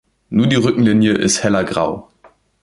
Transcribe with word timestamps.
Nur 0.31 0.47
die 0.47 0.55
Rückenlinie 0.55 1.13
ist 1.13 1.43
heller 1.43 1.63
grau. 1.63 2.09